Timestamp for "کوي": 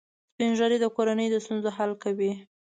2.03-2.31